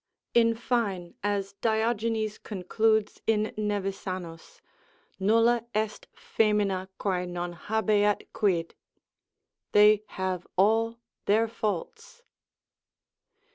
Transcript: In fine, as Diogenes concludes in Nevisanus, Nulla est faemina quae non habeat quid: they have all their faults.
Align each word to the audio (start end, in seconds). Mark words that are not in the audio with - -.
In 0.33 0.55
fine, 0.55 1.13
as 1.21 1.53
Diogenes 1.61 2.39
concludes 2.39 3.21
in 3.27 3.53
Nevisanus, 3.55 4.59
Nulla 5.19 5.63
est 5.75 6.07
faemina 6.15 6.87
quae 6.97 7.27
non 7.27 7.53
habeat 7.53 8.27
quid: 8.33 8.73
they 9.73 10.01
have 10.07 10.47
all 10.57 10.97
their 11.27 11.47
faults. 11.47 12.23